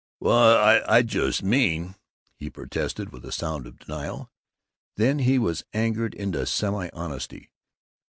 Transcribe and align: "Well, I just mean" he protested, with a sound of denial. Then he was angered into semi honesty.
"Well, 0.19 0.57
I 0.89 1.03
just 1.03 1.43
mean" 1.43 1.93
he 2.39 2.49
protested, 2.49 3.11
with 3.11 3.23
a 3.23 3.31
sound 3.31 3.67
of 3.67 3.77
denial. 3.77 4.31
Then 4.95 5.19
he 5.19 5.37
was 5.37 5.63
angered 5.75 6.15
into 6.15 6.43
semi 6.47 6.89
honesty. 6.89 7.51